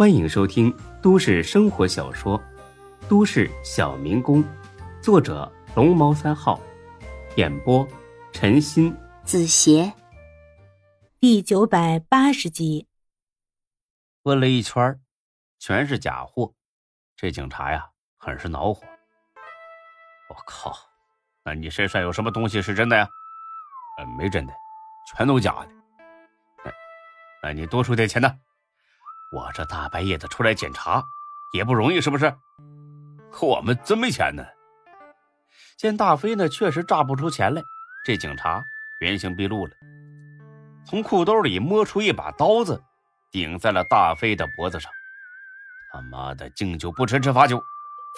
[0.00, 2.38] 欢迎收听都市生活小说
[3.06, 4.42] 《都市小民工》，
[5.02, 6.58] 作者龙猫三号，
[7.36, 7.86] 演播
[8.32, 9.92] 陈鑫、子邪，
[11.18, 12.86] 第九百八十集。
[14.22, 14.98] 问了一圈，
[15.58, 16.54] 全是假货，
[17.14, 18.82] 这警察呀，很是恼火。
[20.30, 20.74] 我靠，
[21.44, 23.06] 那你身上有什么东西是真的呀？
[23.98, 24.52] 呃，没真的，
[25.14, 25.68] 全都假的。
[26.64, 26.72] 那，
[27.42, 28.34] 那你多出点钱呢？
[29.30, 31.02] 我这大半夜的出来检查，
[31.52, 32.34] 也不容易，是不是？
[33.30, 34.44] 可我们真没钱呢。
[35.76, 37.62] 见大飞呢，确实诈不出钱来，
[38.04, 38.62] 这警察
[39.00, 39.72] 原形毕露了，
[40.84, 42.82] 从裤兜里摸出一把刀子，
[43.30, 44.90] 顶在了大飞的脖子上。
[45.92, 47.62] 他妈的，敬酒不吃吃罚酒，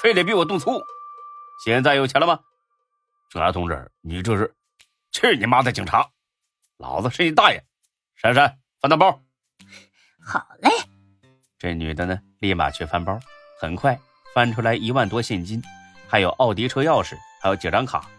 [0.02, 0.80] 非得逼我动粗。
[1.64, 2.40] 现在有钱了吗？
[3.30, 4.54] 警察同志，你这是？
[5.12, 6.08] 去你妈的警察！
[6.78, 7.62] 老子是你大爷！
[8.16, 9.22] 珊珊，翻大包。
[10.24, 10.70] 好嘞。
[11.62, 13.16] 这女的呢，立马去翻包，
[13.56, 13.96] 很快
[14.34, 15.62] 翻出来一万多现金，
[16.08, 18.10] 还有奥迪车钥匙，还有几张卡。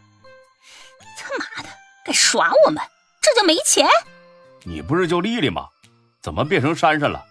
[1.17, 1.67] 他妈的，
[2.05, 2.81] 敢耍我们？
[3.21, 3.85] 这就没钱？
[4.63, 5.67] 你不是叫丽丽吗？
[6.21, 7.21] 怎么变成珊珊了？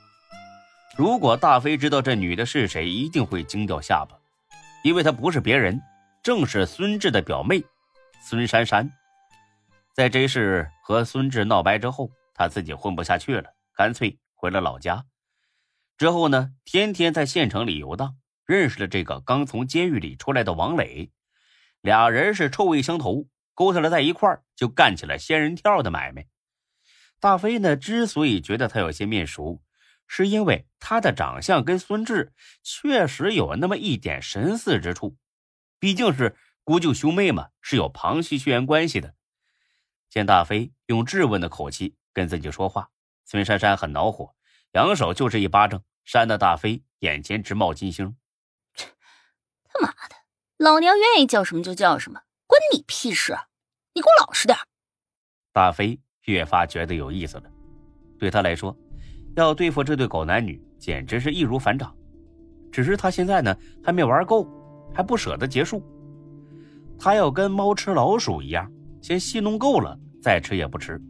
[0.99, 4.15] 如果大飞知道这女的是谁，一定会惊掉下巴，
[4.85, 5.81] 因为她不是别人，
[6.23, 7.65] 正是孙志的表妹
[8.23, 8.87] 孙珊珊。
[9.95, 15.03] 在这事和孙志闹掰之后，她自己混不下去了，干脆回了老家。
[16.03, 21.13] 之后呢，天天在县城里游荡，认识了这个刚从监狱里出来的王磊，
[21.81, 26.27] 俩人是臭味相投，勾搭了在一块儿，就干起了仙人跳的买卖。
[27.21, 29.63] 大飞呢，之所以觉得他有些面熟，
[30.09, 32.33] 是因为他的长相跟孙志
[32.65, 35.17] 确实有那么一点神似之处，
[35.79, 39.15] 毕竟是姑舅兄妹嘛，是有旁系血缘关系的。
[40.11, 42.91] 见大飞用质问的口气跟自己说话，
[43.25, 44.35] 孙珊珊很恼火，
[44.73, 48.15] 扬手就是一巴掌，扇的大飞眼前直冒金星。
[48.75, 50.17] 他妈的，
[50.59, 53.37] 老娘愿意叫什么就叫什么，关你屁事！
[53.95, 54.57] 你给我老实点。
[55.53, 57.45] 大飞越发觉得有意思了，
[58.19, 58.77] 对他来说，
[59.37, 61.95] 要对付这对狗男女简直是易如反掌。
[62.71, 63.55] 只是他现在呢
[63.85, 64.49] 还没玩够，
[64.95, 65.83] 还不舍得结束，
[66.99, 68.71] 他要跟猫吃老鼠一样。
[69.03, 71.01] 先戏弄够了，再吃也不迟。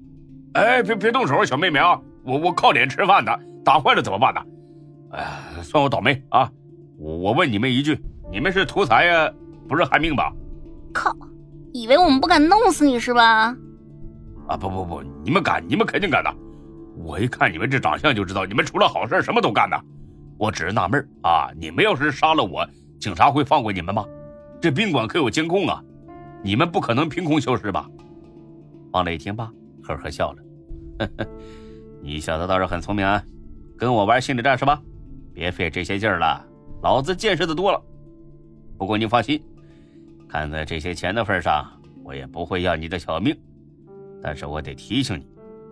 [0.55, 2.01] 哎，别别动手，小妹妹啊！
[2.25, 4.41] 我我靠脸吃饭的，打坏了怎么办呢？
[5.13, 6.51] 哎呀，算我倒霉啊！
[6.99, 8.01] 我我问你们一句，
[8.31, 9.31] 你们是图财呀，
[9.69, 10.33] 不是害命吧？
[10.93, 11.15] 靠！
[11.73, 13.55] 以为我们不敢弄死你是吧？
[14.49, 16.35] 啊不不不，你们敢，你们肯定敢的！
[16.97, 19.79] 我一看你们这长相就知道，你们除了好事什么都干的。
[20.39, 22.67] 我只是纳闷啊，你们要是杀了我，
[22.99, 24.05] 警察会放过你们吗？
[24.61, 25.83] 这宾馆可有监控啊！
[26.43, 27.89] 你们不可能凭空消失吧？
[28.93, 29.51] 王磊听罢，
[29.83, 30.39] 呵呵笑了
[30.99, 31.27] ：“呵呵，
[32.03, 33.23] 你小子倒是很聪明啊，
[33.77, 34.81] 跟我玩心理战是吧？
[35.35, 36.45] 别费这些劲儿了，
[36.83, 37.83] 老子见识的多了。
[38.79, 39.43] 不过你放心，
[40.29, 41.71] 看在这些钱的份上，
[42.05, 43.37] 我也不会要你的小命。
[44.23, 45.27] 但是我得提醒你，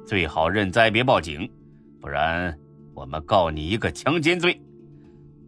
[0.07, 1.51] 最好认栽别报警，
[2.01, 2.57] 不然
[2.95, 4.61] 我们告你一个强奸罪，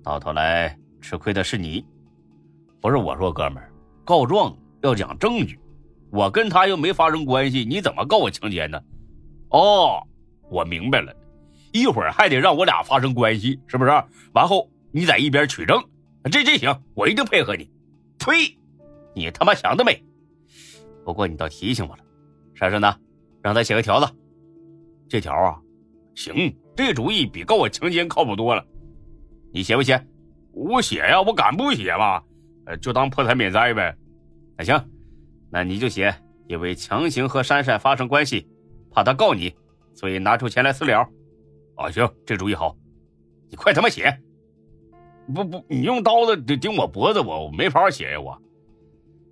[0.03, 1.85] 到头来吃亏的是你。
[2.81, 3.71] 不是我说，哥们儿，
[4.05, 5.61] 告状。”要讲证据，
[6.11, 8.83] 我跟他又没发生关系，你怎么告我强奸呢？
[9.51, 10.03] 哦，
[10.51, 11.15] 我明白了，
[11.73, 13.91] 一会儿还得让我俩发生关系，是不是？
[14.33, 15.83] 完后你在一边取证，
[16.31, 17.71] 这这行，我一定配合你。
[18.19, 18.57] 呸！
[19.15, 20.03] 你他妈想得美！
[21.05, 22.03] 不过你倒提醒我了，
[22.55, 22.95] 珊珊呢？
[23.43, 24.07] 让他写个条子。
[25.09, 25.59] 这条啊，
[26.15, 28.65] 行，这主意比告我强奸靠谱多了。
[29.53, 30.01] 你写不写？
[30.53, 32.23] 我写呀，我敢不写吗？
[32.67, 33.97] 呃，就当破财免灾呗。
[34.57, 34.79] 那行，
[35.51, 36.15] 那你就写，
[36.47, 38.47] 因为强行和珊珊发生关系，
[38.91, 39.55] 怕他告你，
[39.95, 41.09] 所以拿出钱来私了。
[41.83, 42.77] 啊，行，这主意好，
[43.51, 44.17] 你快他妈写！
[45.35, 48.41] 不不，你用刀子顶顶我脖子，我我没法写呀，我。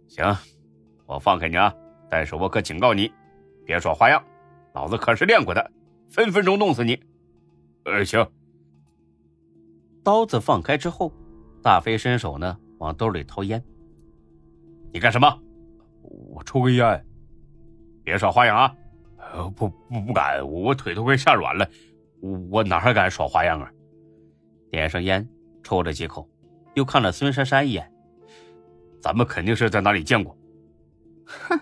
[0.08, 0.36] 行，
[1.06, 1.72] 我放开你啊，
[2.08, 3.12] 但是我可警告你，
[3.64, 4.22] 别耍花样，
[4.74, 5.70] 老子可是练过的，
[6.08, 7.00] 分分钟弄死你。
[7.84, 8.26] 呃，行。
[10.02, 11.12] 刀子放开之后，
[11.62, 13.62] 大飞伸手呢，往兜里掏烟。
[14.92, 15.38] 你干什么？
[16.02, 17.06] 我抽根烟。
[18.02, 18.74] 别耍花样啊！
[19.32, 21.68] 呃不不不敢，我腿都快吓软了，
[22.20, 23.70] 我哪还敢耍花样啊？
[24.70, 25.26] 点上烟，
[25.62, 26.28] 抽了几口，
[26.74, 27.90] 又看了孙珊珊一眼。
[29.00, 30.36] 咱们肯定是在哪里见过。
[31.26, 31.58] 哼，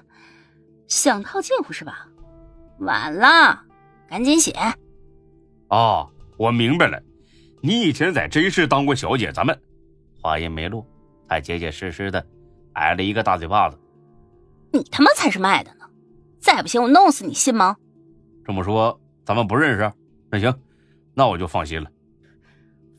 [0.89, 2.09] 想套近乎是吧？
[2.81, 3.63] 晚了，
[4.09, 4.53] 赶紧写。
[5.69, 7.01] 哦，我明白了，
[7.63, 9.59] 你以前在真市当过小姐，咱们。
[10.21, 10.85] 话音没落，
[11.29, 12.25] 他结结实实的。
[12.75, 13.77] 挨了一个大嘴巴子，
[14.73, 15.85] 你他妈才是卖的呢！
[16.39, 17.77] 再不行我弄死你，信吗？
[18.45, 19.93] 这么说咱们不认识？
[20.31, 20.63] 那行，
[21.15, 21.91] 那我就放心了。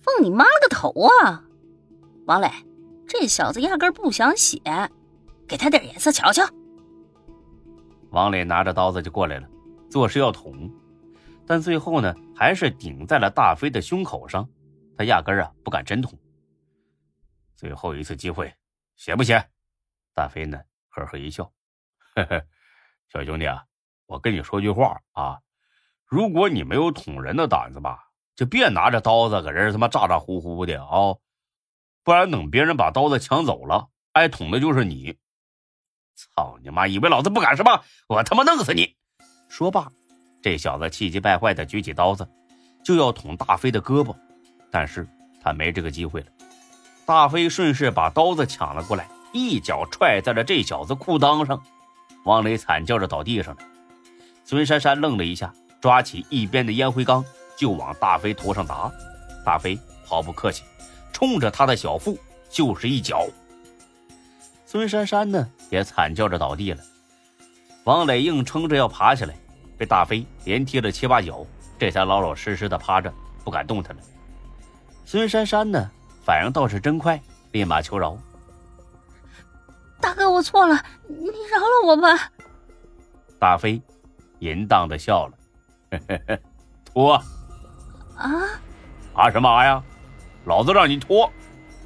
[0.01, 1.43] 放你妈了个头啊！
[2.25, 2.49] 王磊，
[3.07, 4.61] 这小子压根不想写，
[5.47, 6.43] 给他点颜色瞧瞧。
[8.11, 9.47] 王磊拿着刀子就过来了，
[9.89, 10.71] 作势要捅，
[11.45, 14.47] 但最后呢，还是顶在了大飞的胸口上。
[14.97, 16.17] 他压根啊不敢真捅。
[17.55, 18.53] 最后一次机会，
[18.95, 19.49] 写不写？
[20.13, 20.59] 大飞呢
[20.89, 21.43] 呵呵一笑，
[22.15, 22.45] 呵呵，
[23.07, 23.63] 小兄弟啊，
[24.07, 25.39] 我跟你说句话啊，
[26.09, 31.15] 如果你没有捅人的胆子吧，就别拿着刀子搁这他妈咋咋呼呼的啊，
[32.03, 35.15] 不然等别人把刀子抢走了，挨捅的就是你。
[36.15, 36.87] 操你妈！
[36.87, 37.83] 以为老子不敢是吧？
[38.07, 38.95] 我他妈弄死你！
[39.49, 39.87] 说罢，
[40.41, 42.27] 这小子气急败坏的举起刀子，
[42.83, 44.15] 就要捅大飞的胳膊，
[44.71, 45.07] 但是
[45.43, 46.27] 他没这个机会了。
[47.05, 51.63] 大飞顺势把刀子抢了过来，一脚踹在了这小子裤裆上，
[52.25, 53.61] 王磊惨叫着倒地上了。
[54.43, 57.23] 孙珊珊愣了一下，抓起一边的烟灰缸
[57.57, 58.91] 就往大飞头上砸。
[59.45, 60.63] 大飞毫不客气，
[61.11, 62.17] 冲着他的小腹
[62.49, 63.27] 就是一脚。
[64.65, 66.83] 孙珊珊呢，也惨叫着倒地了。
[67.85, 69.33] 王磊硬撑着要爬起来，
[69.77, 71.43] 被大飞连踢了七八脚，
[71.79, 73.11] 这才老老实实的趴着，
[73.43, 74.01] 不敢动弹了。
[75.05, 75.89] 孙珊珊呢，
[76.23, 77.19] 反应倒是真快，
[77.51, 78.15] 立马求饶
[79.99, 80.75] ：“大哥，我错了，
[81.07, 82.31] 你饶了我吧。”
[83.39, 83.81] 大飞
[84.39, 85.33] 淫荡的笑了
[86.85, 87.13] ：“脱
[88.15, 88.35] 啊
[89.13, 89.83] 啊什么啊呀？
[90.45, 91.31] 老子让你脱！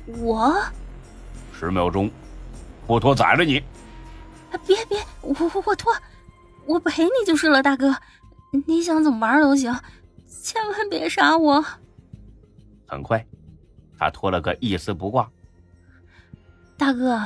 [0.05, 0.55] 我
[1.51, 2.09] 十秒钟。”
[2.85, 3.63] 不脱宰了你！
[4.67, 5.93] 别别，我我我脱，
[6.65, 7.95] 我陪你就是了，大哥，
[8.67, 9.73] 你想怎么玩都行，
[10.27, 11.63] 千万别杀我。
[12.85, 13.25] 很快，
[13.97, 15.31] 他脱了个一丝不挂。
[16.77, 17.21] 大哥，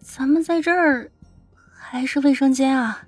[0.00, 1.12] 咱们在这儿
[1.70, 3.06] 还是卫生间啊？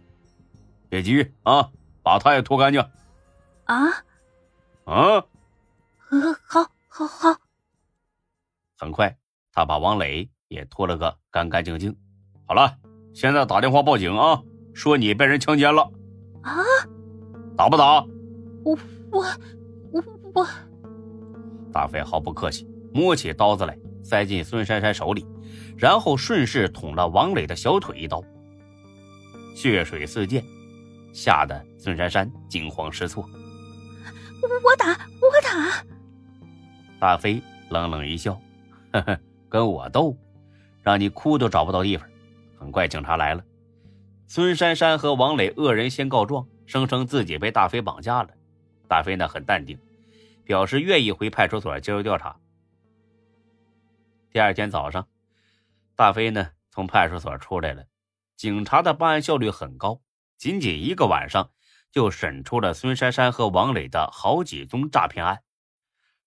[0.91, 1.71] 别急啊，
[2.05, 2.81] 把他也拖干净。
[3.65, 3.89] 啊？
[4.85, 5.25] 啊？
[6.47, 7.37] 好，好，好。
[8.79, 9.17] 很快，
[9.53, 10.31] 他把王磊。
[10.49, 11.97] 也拖了个干干净净。
[12.47, 12.77] 好了，
[13.13, 14.41] 现在打电话报警啊！
[14.73, 15.91] 说你被人强奸了。
[16.43, 16.63] 啊？
[17.57, 18.05] 打不打？
[18.63, 18.79] 我
[19.11, 19.25] 我
[19.91, 20.05] 我
[20.35, 20.47] 我。
[21.73, 25.27] 大飞毫不客气，摸起刀子来，塞进孙珊珊手里，
[25.77, 28.23] 然后顺势捅了王磊的小腿一刀，
[29.57, 30.45] 血水四溅，
[31.15, 33.27] 吓得孙珊珊惊慌失措。
[34.43, 35.85] 我打我打！
[36.99, 37.41] 大飞
[37.71, 38.39] 冷冷一笑，
[38.93, 39.19] 呵呵，
[39.49, 40.15] 跟我斗？
[40.83, 42.07] 让你哭都找不到地方。
[42.59, 43.43] 很快，警察来了。
[44.27, 48.31] 孙珊珊和王磊恶人先告状，声称自己被大飞绑架了。
[48.89, 49.79] 大飞呢很淡定，
[50.45, 52.37] 表示愿意回派出所接受调查。
[54.31, 55.07] 第二天早上，
[55.95, 57.85] 大飞呢从派出所出来了。
[58.37, 60.01] 警察的办案效率很高，
[60.37, 61.51] 仅仅一个晚上
[61.93, 65.43] 就审出了孙珊珊和王磊的好几宗诈骗案。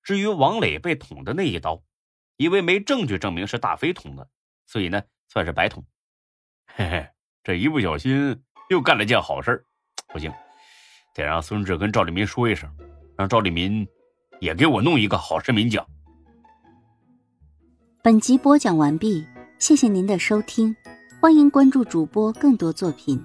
[0.03, 1.83] 至于王磊被捅的那一刀，
[2.37, 4.29] 因为没证据证明是大飞捅的。
[4.65, 5.85] 所以呢，算是白捅。
[6.65, 7.09] 嘿嘿，
[7.43, 9.65] 这一不小心又干了件好事
[10.07, 10.31] 不行，
[11.13, 12.69] 得让孙志跟赵立民说一声，
[13.17, 13.87] 让赵立民
[14.39, 15.87] 也给我弄一个好市民奖。
[18.03, 19.25] 本集播讲完毕，
[19.59, 20.75] 谢谢您的收听，
[21.21, 23.21] 欢迎关注主播更多作品。